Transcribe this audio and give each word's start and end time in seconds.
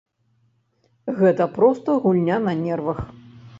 Гэта 1.19 1.47
проста 1.59 1.89
гульня 2.07 2.37
на 2.49 2.53
нервах. 2.65 3.07